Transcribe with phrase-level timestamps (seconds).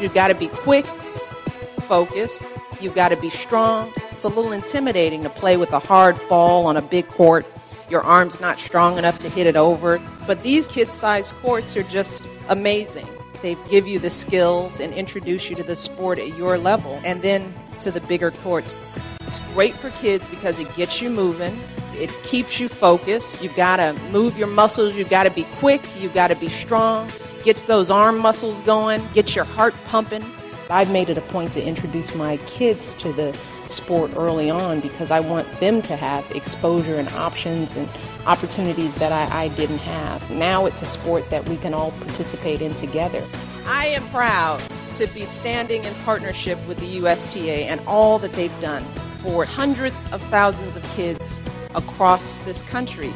[0.00, 0.86] You've got to be quick,
[1.80, 2.42] focused.
[2.80, 3.92] You've got to be strong.
[4.12, 7.46] It's a little intimidating to play with a hard ball on a big court.
[7.88, 10.00] Your arm's not strong enough to hit it over.
[10.26, 13.08] But these kid-sized courts are just amazing.
[13.42, 17.22] They give you the skills and introduce you to the sport at your level and
[17.22, 18.74] then to the bigger courts.
[19.20, 21.58] It's great for kids because it gets you moving.
[21.94, 23.42] It keeps you focused.
[23.42, 24.94] You've got to move your muscles.
[24.94, 25.82] You've got to be quick.
[25.98, 27.10] You've got to be strong.
[27.46, 29.08] Gets those arm muscles going.
[29.12, 30.28] Gets your heart pumping.
[30.68, 33.38] I've made it a point to introduce my kids to the
[33.68, 37.88] sport early on because I want them to have exposure and options and
[38.26, 40.28] opportunities that I, I didn't have.
[40.28, 43.22] Now it's a sport that we can all participate in together.
[43.64, 44.60] I am proud
[44.96, 48.84] to be standing in partnership with the USTA and all that they've done
[49.20, 51.40] for hundreds of thousands of kids
[51.76, 53.12] across this country.